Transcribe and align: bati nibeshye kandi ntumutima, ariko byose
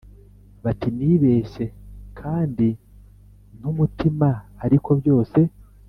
bati 0.63 0.87
nibeshye 0.97 1.65
kandi 2.19 2.67
ntumutima, 3.57 4.29
ariko 4.65 4.89
byose 4.99 5.39